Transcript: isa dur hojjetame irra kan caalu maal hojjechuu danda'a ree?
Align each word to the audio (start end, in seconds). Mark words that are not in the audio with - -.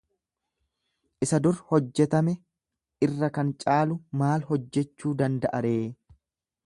isa 1.25 1.39
dur 1.47 1.59
hojjetame 1.73 2.33
irra 3.09 3.31
kan 3.37 3.53
caalu 3.65 4.01
maal 4.23 4.49
hojjechuu 4.49 5.17
danda'a 5.21 5.63
ree? 5.69 5.81